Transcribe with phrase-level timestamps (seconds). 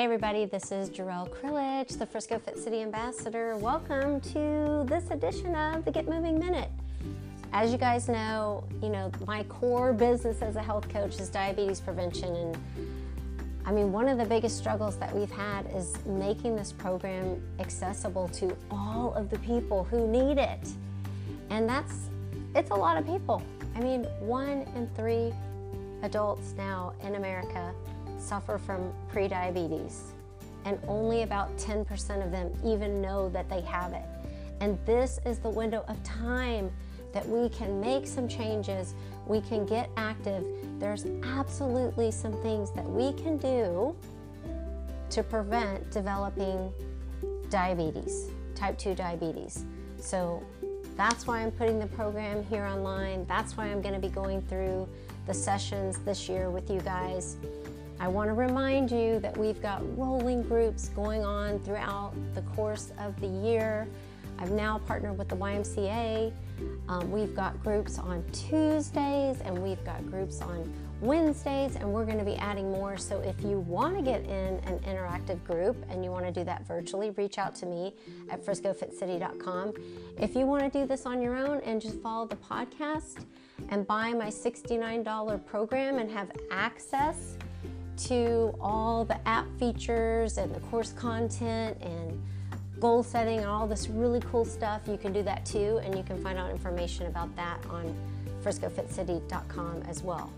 [0.00, 3.54] Hey everybody, this is Jarrell Krilich, the Frisco Fit City Ambassador.
[3.58, 6.70] Welcome to this edition of the Get Moving Minute.
[7.52, 11.80] As you guys know, you know, my core business as a health coach is diabetes
[11.80, 12.56] prevention and
[13.66, 18.28] I mean, one of the biggest struggles that we've had is making this program accessible
[18.28, 20.66] to all of the people who need it.
[21.50, 22.08] And that's,
[22.54, 23.42] it's a lot of people.
[23.76, 25.34] I mean, one in three
[26.02, 27.74] adults now in America
[28.20, 30.12] suffer from prediabetes,
[30.64, 34.04] and only about 10% of them even know that they have it.
[34.60, 36.70] And this is the window of time
[37.12, 38.94] that we can make some changes,
[39.26, 40.44] we can get active.
[40.78, 43.96] There's absolutely some things that we can do
[45.10, 46.72] to prevent developing
[47.48, 49.64] diabetes, type 2 diabetes.
[49.98, 50.42] So
[50.96, 53.26] that's why I'm putting the program here online.
[53.26, 54.88] That's why I'm going to be going through
[55.26, 57.36] the sessions this year with you guys.
[58.00, 62.92] I want to remind you that we've got rolling groups going on throughout the course
[62.98, 63.86] of the year.
[64.38, 66.32] I've now partnered with the YMCA.
[66.88, 72.18] Um, we've got groups on Tuesdays and we've got groups on Wednesdays, and we're going
[72.18, 72.98] to be adding more.
[72.98, 76.44] So if you want to get in an interactive group and you want to do
[76.44, 77.94] that virtually, reach out to me
[78.28, 79.72] at friscofitcity.com.
[80.18, 83.24] If you want to do this on your own and just follow the podcast
[83.70, 87.36] and buy my $69 program and have access
[88.06, 92.20] to all the app features and the course content and
[92.80, 96.02] goal setting and all this really cool stuff, you can do that too, and you
[96.02, 97.94] can find out information about that on
[98.42, 100.32] friscofitcity.com as well.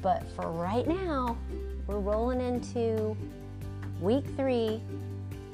[0.00, 1.36] But for right now,
[1.86, 3.16] we're rolling into
[4.00, 4.80] week three,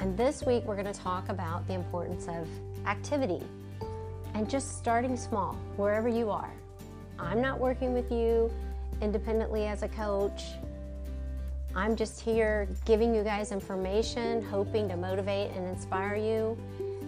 [0.00, 2.46] and this week we're going to talk about the importance of
[2.86, 3.42] activity
[4.34, 6.52] and just starting small wherever you are.
[7.18, 8.50] I'm not working with you
[9.00, 10.42] independently as a coach.
[11.74, 16.58] I'm just here giving you guys information, hoping to motivate and inspire you.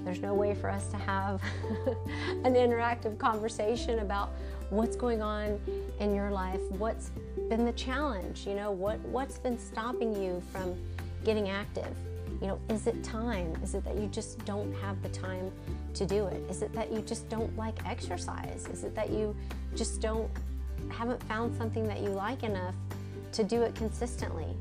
[0.04, 1.42] There's no way for us to have
[2.44, 4.30] an interactive conversation about
[4.70, 5.60] what's going on
[5.98, 7.10] in your life, what's
[7.48, 10.76] been the challenge, you know, what, what's been stopping you from
[11.24, 11.94] getting active.
[12.40, 13.56] You know, is it time?
[13.62, 15.50] Is it that you just don't have the time
[15.94, 16.42] to do it?
[16.48, 18.66] Is it that you just don't like exercise?
[18.72, 19.36] Is it that you
[19.74, 20.30] just don't
[20.88, 22.74] haven't found something that you like enough
[23.32, 24.56] to do it consistently?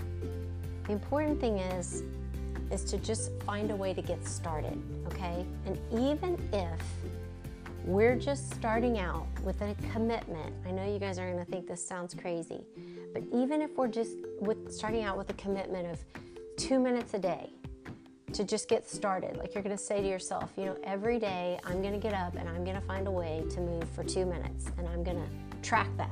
[0.85, 2.03] The important thing is
[2.71, 5.45] is to just find a way to get started, okay?
[5.65, 6.79] And even if
[7.83, 10.53] we're just starting out with a commitment.
[10.67, 12.63] I know you guys are going to think this sounds crazy,
[13.13, 15.99] but even if we're just with starting out with a commitment of
[16.57, 17.49] 2 minutes a day
[18.33, 21.59] to just get started, like you're going to say to yourself, you know, every day
[21.65, 24.03] I'm going to get up and I'm going to find a way to move for
[24.03, 26.10] 2 minutes and I'm going to track that.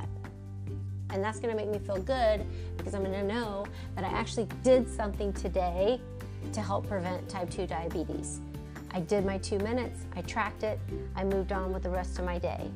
[1.12, 2.46] And that's going to make me feel good
[2.78, 3.66] because I'm going to know
[3.96, 6.00] that I actually did something today
[6.53, 8.40] to help prevent type 2 diabetes.
[8.92, 10.80] I did my two minutes, I tracked it,
[11.16, 12.70] I moved on with the rest of my day.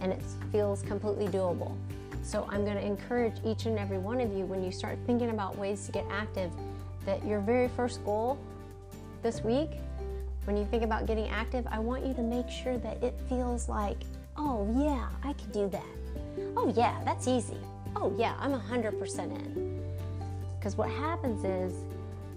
[0.00, 1.76] And it feels completely doable.
[2.22, 5.30] So I'm going to encourage each and every one of you when you start thinking
[5.30, 6.50] about ways to get active
[7.04, 8.38] that your very first goal
[9.22, 9.70] this week,
[10.44, 13.68] when you think about getting active, I want you to make sure that it feels
[13.68, 13.98] like,
[14.36, 16.03] oh yeah, I can do that.
[16.56, 17.58] Oh yeah, that's easy.
[17.96, 19.82] Oh yeah, I'm 100% in.
[20.58, 21.84] Because what happens is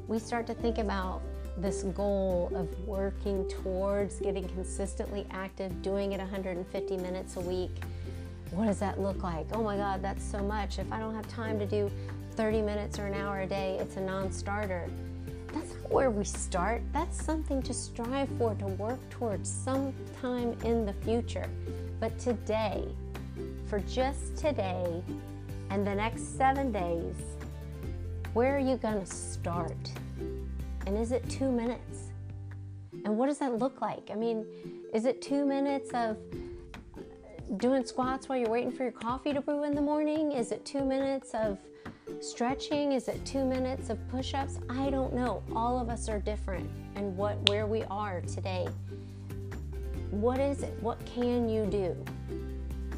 [0.08, 1.22] we start to think about
[1.58, 7.72] this goal of working towards getting consistently active, doing it 150 minutes a week.
[8.52, 9.48] What does that look like?
[9.54, 10.80] Oh my God, that's so much.
[10.80, 11.92] If I don't have time to do
[12.36, 14.90] 30 minutes or an hour a day, it's a non starter.
[15.54, 16.82] That's not where we start.
[16.94, 21.50] That's something to strive for, to work towards sometime in the future.
[22.00, 22.88] But today,
[23.68, 25.04] for just today
[25.70, 27.16] and the next seven days,
[28.34, 29.92] where are you going to start?
[30.86, 32.12] And is it two minutes?
[33.04, 34.10] And what does that look like?
[34.12, 34.46] I mean,
[34.94, 36.18] is it two minutes of
[37.58, 40.32] doing squats while you're waiting for your coffee to brew in the morning?
[40.32, 41.58] Is it two minutes of
[42.22, 42.94] stretching?
[42.94, 44.60] Is it two minutes of push ups?
[44.70, 45.44] I don't know.
[45.54, 48.68] All of us are different and what where we are today.
[50.10, 50.74] What is it?
[50.82, 51.96] What can you do?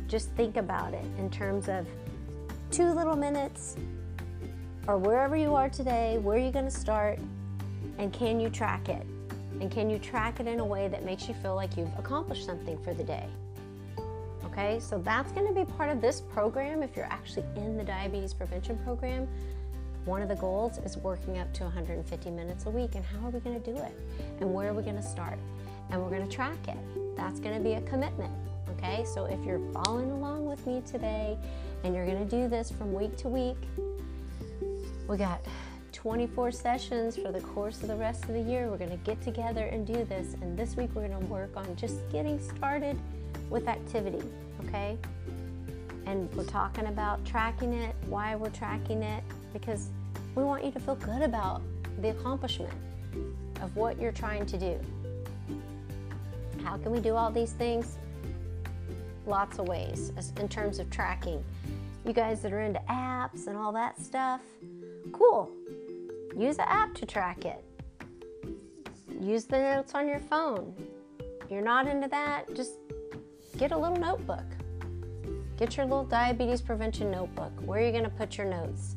[0.09, 1.85] Just think about it in terms of
[2.71, 3.77] two little minutes
[4.87, 7.19] or wherever you are today, where are you going to start?
[7.99, 9.05] And can you track it?
[9.61, 12.43] And can you track it in a way that makes you feel like you've accomplished
[12.43, 13.27] something for the day?
[14.45, 17.83] Okay, so that's going to be part of this program if you're actually in the
[17.83, 19.27] diabetes prevention program.
[20.05, 22.95] One of the goals is working up to 150 minutes a week.
[22.95, 23.93] And how are we going to do it?
[24.39, 25.37] And where are we going to start?
[25.91, 27.15] And we're going to track it.
[27.15, 28.33] That's going to be a commitment.
[28.79, 31.37] Okay, so if you're following along with me today
[31.83, 33.57] and you're going to do this from week to week,
[35.05, 35.41] we got
[35.91, 38.69] 24 sessions for the course of the rest of the year.
[38.69, 40.35] We're going to get together and do this.
[40.41, 42.97] And this week we're going to work on just getting started
[43.49, 44.23] with activity,
[44.65, 44.97] okay?
[46.05, 49.89] And we're talking about tracking it, why we're tracking it, because
[50.35, 51.61] we want you to feel good about
[51.99, 52.71] the accomplishment
[53.61, 54.79] of what you're trying to do.
[56.63, 57.97] How can we do all these things?
[59.29, 61.45] Lots of ways in terms of tracking.
[62.03, 64.41] You guys that are into apps and all that stuff,
[65.11, 65.51] cool.
[66.35, 67.63] Use an app to track it.
[69.21, 70.73] Use the notes on your phone.
[71.47, 72.73] You're not into that, just
[73.57, 74.45] get a little notebook.
[75.57, 77.51] Get your little diabetes prevention notebook.
[77.63, 78.95] Where are you going to put your notes?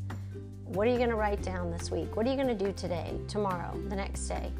[0.64, 2.16] What are you going to write down this week?
[2.16, 4.50] What are you going to do today, tomorrow, the next day?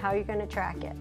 [0.00, 0.96] How are you going to track it?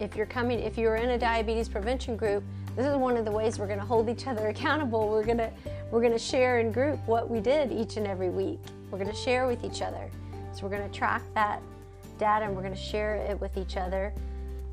[0.00, 2.44] If you're coming, if you're in a diabetes prevention group,
[2.76, 5.08] this is one of the ways we're going to hold each other accountable.
[5.08, 5.50] We're going to
[5.90, 8.60] we're going to share in group what we did each and every week.
[8.90, 10.08] We're going to share with each other.
[10.52, 11.60] So we're going to track that
[12.18, 14.12] data and we're going to share it with each other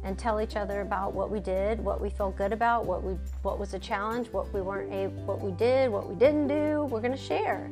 [0.04, 3.14] and tell each other about what we did, what we felt good about, what we
[3.42, 6.84] what was a challenge, what we weren't able, what we did, what we didn't do.
[6.92, 7.68] We're going to share.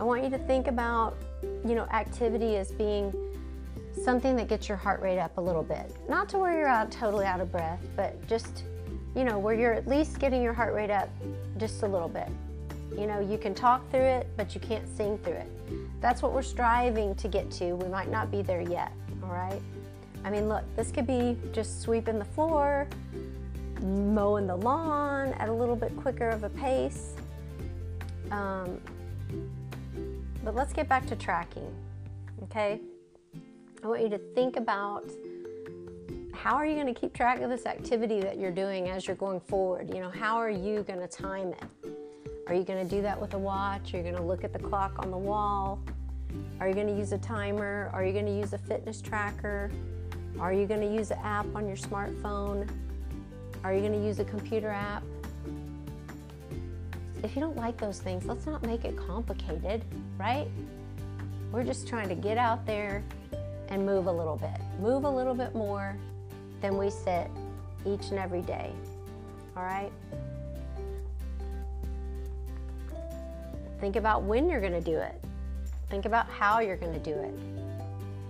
[0.00, 1.16] I want you to think about,
[1.64, 3.14] you know, activity as being
[4.06, 5.90] something that gets your heart rate up a little bit.
[6.08, 8.62] Not to where you're out totally out of breath, but just,
[9.16, 11.10] you know, where you're at least getting your heart rate up
[11.56, 12.28] just a little bit.
[12.96, 15.50] You know, you can talk through it, but you can't sing through it.
[16.00, 17.74] That's what we're striving to get to.
[17.74, 18.92] We might not be there yet,
[19.24, 19.60] all right?
[20.24, 22.86] I mean, look, this could be just sweeping the floor,
[23.82, 27.14] mowing the lawn at a little bit quicker of a pace.
[28.30, 28.80] Um,
[30.44, 31.74] but let's get back to tracking,
[32.44, 32.80] okay?
[33.86, 35.08] I want you to think about
[36.34, 39.14] how are you going to keep track of this activity that you're doing as you're
[39.14, 39.94] going forward?
[39.94, 41.90] You know, how are you going to time it?
[42.48, 43.94] Are you going to do that with a watch?
[43.94, 45.78] Are you going to look at the clock on the wall?
[46.58, 47.88] Are you going to use a timer?
[47.92, 49.70] Are you going to use a fitness tracker?
[50.40, 52.68] Are you going to use an app on your smartphone?
[53.62, 55.04] Are you going to use a computer app?
[57.22, 59.84] If you don't like those things, let's not make it complicated,
[60.18, 60.48] right?
[61.52, 63.04] We're just trying to get out there
[63.68, 64.60] and move a little bit.
[64.80, 65.96] Move a little bit more
[66.60, 67.30] than we sit
[67.84, 68.72] each and every day,
[69.56, 69.92] all right?
[73.80, 75.22] Think about when you're going to do it.
[75.90, 77.34] Think about how you're going to do it.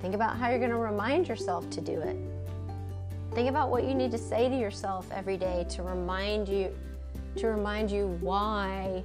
[0.03, 2.17] Think about how you're going to remind yourself to do it.
[3.35, 6.75] Think about what you need to say to yourself every day to remind you
[7.37, 9.03] to remind you why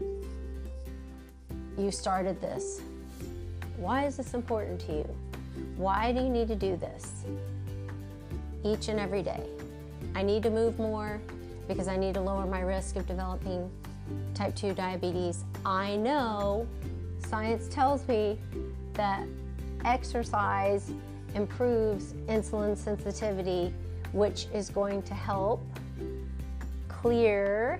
[1.77, 2.81] you started this.
[3.75, 5.30] Why is this important to you?
[5.75, 7.25] Why do you need to do this?
[8.63, 9.43] Each and every day.
[10.15, 11.19] I need to move more
[11.67, 13.69] because I need to lower my risk of developing
[14.33, 15.45] type 2 diabetes.
[15.65, 16.67] I know
[17.27, 18.39] science tells me
[18.93, 19.25] that
[19.85, 20.91] exercise
[21.33, 23.73] improves insulin sensitivity,
[24.11, 25.63] which is going to help
[26.87, 27.79] clear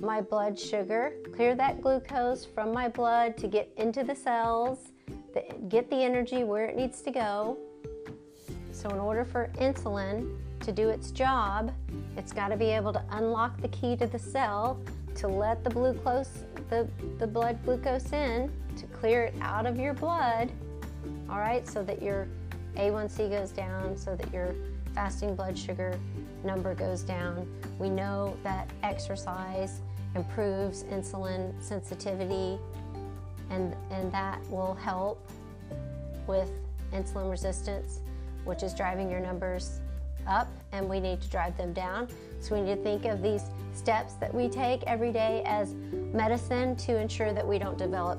[0.00, 4.92] my blood sugar, clear that glucose from my blood to get into the cells,
[5.68, 7.58] get the energy where it needs to go.
[8.72, 11.72] So, in order for insulin to do its job,
[12.16, 14.78] it's got to be able to unlock the key to the cell
[15.16, 16.86] to let the glucose, the,
[17.18, 20.52] the blood glucose in, to clear it out of your blood,
[21.30, 22.28] all right, so that your
[22.76, 24.54] A1C goes down, so that your
[24.94, 25.98] fasting blood sugar
[26.44, 27.48] number goes down.
[27.78, 29.80] We know that exercise
[30.14, 32.58] improves insulin sensitivity,
[33.50, 35.26] and, and that will help
[36.26, 36.50] with
[36.92, 38.00] insulin resistance,
[38.44, 39.80] which is driving your numbers
[40.26, 42.08] up, and we need to drive them down.
[42.40, 45.74] So we need to think of these steps that we take every day as
[46.12, 48.18] medicine to ensure that we don't develop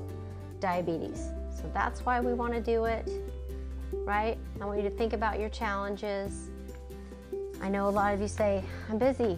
[0.60, 1.28] diabetes.
[1.54, 3.10] So that's why we want to do it,
[4.04, 4.38] right?
[4.60, 6.50] I want you to think about your challenges.
[7.60, 9.36] I know a lot of you say, I'm busy.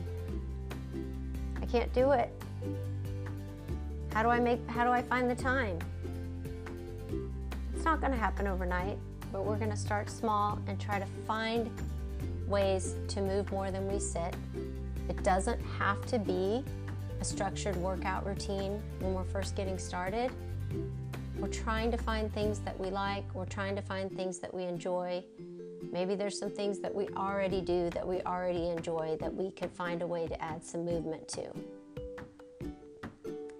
[1.60, 2.30] I can't do it.
[4.12, 5.78] How do I make how do I find the time?
[7.74, 8.98] It's not going to happen overnight,
[9.32, 11.70] but we're going to start small and try to find
[12.48, 14.34] ways to move more than we sit.
[15.08, 16.64] It doesn't have to be
[17.20, 20.30] a structured workout routine when we're first getting started.
[21.38, 24.64] We're trying to find things that we like, we're trying to find things that we
[24.64, 25.24] enjoy.
[25.92, 29.70] Maybe there's some things that we already do that we already enjoy that we could
[29.70, 31.50] find a way to add some movement to.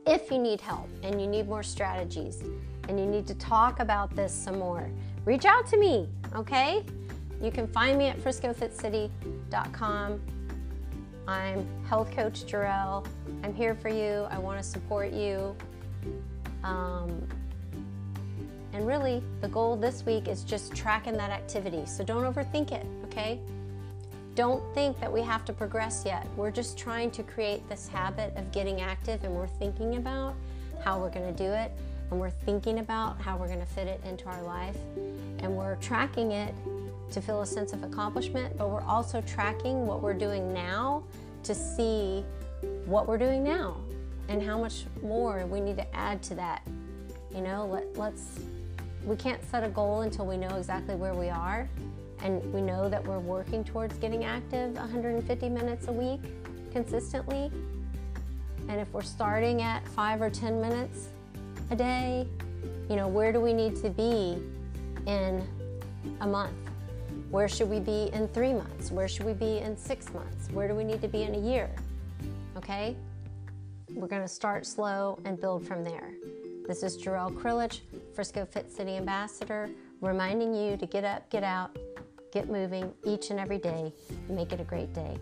[0.07, 2.43] If you need help and you need more strategies
[2.89, 4.91] and you need to talk about this some more,
[5.25, 6.85] reach out to me, okay?
[7.43, 10.21] You can find me at friscofitcity.com.
[11.29, 13.07] I'm health coach Jarrell.
[13.45, 14.27] I'm here for you.
[14.31, 15.55] I want to support you.
[16.65, 17.29] Um,
[18.73, 21.85] and really, the goal this week is just tracking that activity.
[21.87, 23.41] So don't overthink it, okay?
[24.35, 26.27] Don't think that we have to progress yet.
[26.37, 30.35] We're just trying to create this habit of getting active and we're thinking about
[30.85, 31.73] how we're going to do it
[32.11, 34.77] and we're thinking about how we're going to fit it into our life
[35.41, 36.55] and we're tracking it
[37.11, 41.03] to feel a sense of accomplishment, but we're also tracking what we're doing now
[41.43, 42.25] to see
[42.85, 43.77] what we're doing now
[44.29, 46.63] and how much more we need to add to that.
[47.35, 48.39] You know, let, let's,
[49.05, 51.69] we can't set a goal until we know exactly where we are
[52.23, 56.21] and we know that we're working towards getting active 150 minutes a week
[56.73, 57.51] consistently.
[58.69, 61.09] And if we're starting at five or 10 minutes
[61.71, 62.27] a day,
[62.89, 64.39] you know, where do we need to be
[65.07, 65.47] in
[66.21, 66.53] a month?
[67.31, 68.91] Where should we be in three months?
[68.91, 70.49] Where should we be in six months?
[70.53, 71.71] Where do we need to be in a year?
[72.57, 72.97] Okay?
[73.95, 76.11] We're to start slow and build from there.
[76.67, 77.81] This is Jarrell Krilich,
[78.15, 79.69] Frisco Fit City Ambassador,
[80.01, 81.77] reminding you to get up, get out,
[82.33, 83.93] get moving each and every day.
[84.29, 85.17] Make it a great day.